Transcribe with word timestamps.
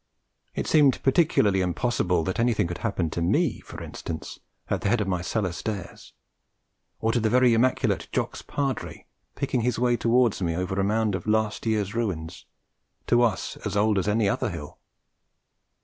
It 0.55 0.65
seemed 0.65 0.99
particularly 1.03 1.61
impossible 1.61 2.23
that 2.23 2.39
anything 2.39 2.65
could 2.65 2.79
happen 2.79 3.11
to 3.11 3.21
me, 3.21 3.59
for 3.59 3.83
instance, 3.83 4.39
at 4.67 4.81
the 4.81 4.89
head 4.89 4.99
of 4.99 5.07
my 5.07 5.21
cellar 5.21 5.51
stairs, 5.51 6.13
or 6.99 7.11
to 7.11 7.19
the 7.19 7.29
very 7.29 7.53
immaculate 7.53 8.07
Jocks' 8.11 8.41
Padre 8.41 9.05
picking 9.35 9.61
his 9.61 9.77
way 9.77 9.95
towards 9.95 10.41
me, 10.41 10.55
over 10.55 10.79
a 10.79 10.83
mound 10.83 11.13
of 11.13 11.27
last 11.27 11.67
year's 11.67 11.93
ruins, 11.93 12.47
to 13.05 13.21
us 13.21 13.57
as 13.57 13.77
old 13.77 13.99
as 13.99 14.07
any 14.07 14.27
other 14.27 14.49
hill. 14.49 14.79